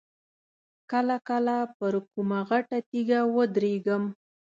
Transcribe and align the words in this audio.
کله 0.91 1.15
کله 1.29 1.55
پر 1.77 1.93
کومه 2.11 2.39
غټه 2.49 2.77
تیږه 2.89 3.19
ودرېږم. 3.35 4.03